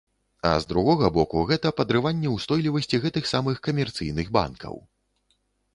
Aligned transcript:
А 0.51 0.53
з 0.61 0.65
другога 0.71 1.09
боку, 1.17 1.43
гэта 1.51 1.73
падрыванне 1.81 2.33
ўстойлівасці 2.37 3.01
гэтых 3.05 3.31
самых 3.35 3.55
камерцыйных 3.69 4.27
банкаў. 4.41 4.75